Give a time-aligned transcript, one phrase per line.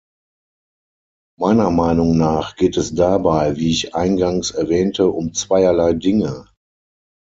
[1.39, 6.49] Meiner Meinung nach geht es dabei, wie ich eingangs erwähnte, um zweierlei Dinge.